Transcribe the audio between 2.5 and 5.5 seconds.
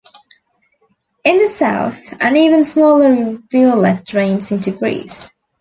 smaller rivulet drains into Greece.